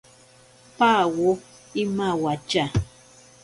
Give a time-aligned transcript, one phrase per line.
[0.77, 1.29] Pawo
[1.83, 2.65] imawatya.